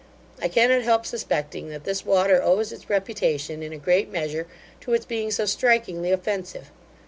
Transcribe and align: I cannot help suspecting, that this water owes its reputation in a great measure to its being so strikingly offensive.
I 0.41 0.47
cannot 0.47 0.81
help 0.81 1.05
suspecting, 1.05 1.69
that 1.69 1.83
this 1.83 2.03
water 2.03 2.41
owes 2.41 2.71
its 2.71 2.89
reputation 2.89 3.61
in 3.61 3.71
a 3.71 3.77
great 3.77 4.11
measure 4.11 4.47
to 4.79 4.95
its 4.95 5.05
being 5.05 5.29
so 5.29 5.45
strikingly 5.45 6.11
offensive. 6.11 6.71